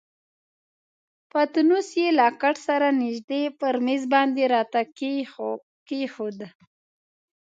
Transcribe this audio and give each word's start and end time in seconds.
پتنوس 1.31 1.87
یې 2.01 2.07
له 2.19 2.27
کټ 2.41 2.55
سره 2.67 2.87
نژدې 3.01 3.43
پر 3.59 3.73
میز 3.85 4.03
باندې 4.13 4.43
راته 4.53 4.81
کښېښود. 5.87 6.39